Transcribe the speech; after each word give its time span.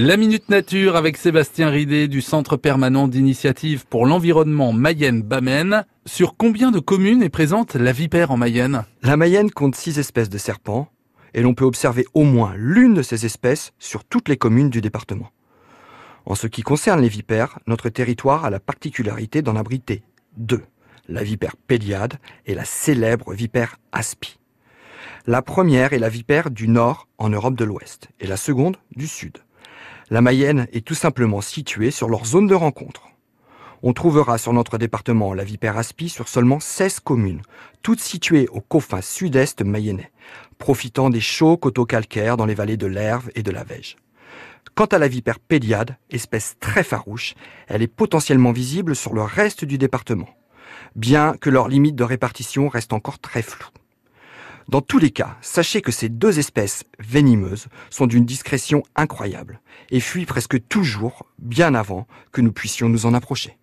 La 0.00 0.16
Minute 0.16 0.48
Nature 0.48 0.94
avec 0.94 1.16
Sébastien 1.16 1.70
Ridé 1.70 2.06
du 2.06 2.20
Centre 2.20 2.56
permanent 2.56 3.08
d'initiative 3.08 3.84
pour 3.84 4.06
l'environnement 4.06 4.72
Mayenne-Bamène. 4.72 5.84
Sur 6.06 6.36
combien 6.36 6.70
de 6.70 6.78
communes 6.78 7.20
est 7.20 7.28
présente 7.28 7.74
la 7.74 7.90
vipère 7.90 8.30
en 8.30 8.36
Mayenne? 8.36 8.84
La 9.02 9.16
Mayenne 9.16 9.50
compte 9.50 9.74
six 9.74 9.98
espèces 9.98 10.28
de 10.28 10.38
serpents 10.38 10.88
et 11.34 11.42
l'on 11.42 11.52
peut 11.54 11.64
observer 11.64 12.06
au 12.14 12.22
moins 12.22 12.54
l'une 12.54 12.94
de 12.94 13.02
ces 13.02 13.26
espèces 13.26 13.72
sur 13.80 14.04
toutes 14.04 14.28
les 14.28 14.36
communes 14.36 14.70
du 14.70 14.80
département. 14.80 15.32
En 16.26 16.36
ce 16.36 16.46
qui 16.46 16.62
concerne 16.62 17.00
les 17.00 17.08
vipères, 17.08 17.58
notre 17.66 17.88
territoire 17.88 18.44
a 18.44 18.50
la 18.50 18.60
particularité 18.60 19.42
d'en 19.42 19.56
abriter 19.56 20.04
deux, 20.36 20.62
la 21.08 21.24
vipère 21.24 21.56
péliade 21.56 22.18
et 22.46 22.54
la 22.54 22.64
célèbre 22.64 23.34
vipère 23.34 23.78
aspi. 23.90 24.38
La 25.26 25.42
première 25.42 25.92
est 25.92 25.98
la 25.98 26.08
vipère 26.08 26.52
du 26.52 26.68
nord 26.68 27.08
en 27.18 27.30
Europe 27.30 27.56
de 27.56 27.64
l'Ouest 27.64 28.10
et 28.20 28.28
la 28.28 28.36
seconde 28.36 28.76
du 28.94 29.08
sud. 29.08 29.38
La 30.10 30.22
Mayenne 30.22 30.68
est 30.72 30.86
tout 30.86 30.94
simplement 30.94 31.42
située 31.42 31.90
sur 31.90 32.08
leur 32.08 32.24
zone 32.24 32.46
de 32.46 32.54
rencontre. 32.54 33.08
On 33.82 33.92
trouvera 33.92 34.38
sur 34.38 34.54
notre 34.54 34.78
département 34.78 35.34
la 35.34 35.44
vipère 35.44 35.76
aspi 35.76 36.08
sur 36.08 36.28
seulement 36.28 36.60
16 36.60 37.00
communes, 37.00 37.42
toutes 37.82 38.00
situées 38.00 38.48
au 38.48 38.62
confins 38.62 39.02
sud-est 39.02 39.60
mayennais, 39.60 40.10
profitant 40.56 41.10
des 41.10 41.20
chauds 41.20 41.58
coteaux 41.58 41.84
calcaires 41.84 42.38
dans 42.38 42.46
les 42.46 42.54
vallées 42.54 42.78
de 42.78 42.86
l'Herve 42.86 43.30
et 43.34 43.42
de 43.42 43.50
la 43.50 43.64
Vège. 43.64 43.96
Quant 44.74 44.86
à 44.86 44.98
la 44.98 45.08
vipère 45.08 45.40
péliade, 45.40 45.96
espèce 46.08 46.56
très 46.58 46.84
farouche, 46.84 47.34
elle 47.66 47.82
est 47.82 47.86
potentiellement 47.86 48.52
visible 48.52 48.96
sur 48.96 49.12
le 49.12 49.22
reste 49.22 49.66
du 49.66 49.76
département, 49.76 50.28
bien 50.96 51.34
que 51.38 51.50
leurs 51.50 51.68
limites 51.68 51.96
de 51.96 52.04
répartition 52.04 52.68
restent 52.68 52.94
encore 52.94 53.18
très 53.18 53.42
floues. 53.42 53.68
Dans 54.68 54.82
tous 54.82 54.98
les 54.98 55.10
cas, 55.10 55.38
sachez 55.40 55.80
que 55.80 55.90
ces 55.90 56.10
deux 56.10 56.38
espèces 56.38 56.84
venimeuses 56.98 57.68
sont 57.88 58.06
d'une 58.06 58.26
discrétion 58.26 58.82
incroyable 58.96 59.62
et 59.90 59.98
fuient 59.98 60.26
presque 60.26 60.68
toujours 60.68 61.24
bien 61.38 61.74
avant 61.74 62.06
que 62.32 62.42
nous 62.42 62.52
puissions 62.52 62.90
nous 62.90 63.06
en 63.06 63.14
approcher. 63.14 63.56